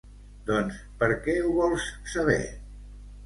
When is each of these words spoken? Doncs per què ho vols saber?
Doncs 0.45 0.77
per 1.03 1.09
què 1.27 1.35
ho 1.49 1.53
vols 1.59 1.85
saber? 2.13 2.39